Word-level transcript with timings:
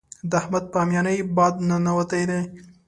د 0.29 0.31
احمد 0.41 0.63
په 0.71 0.77
هميانۍ 0.83 1.17
باد 1.35 1.53
ننوتی 1.69 2.23
دی. 2.29 2.41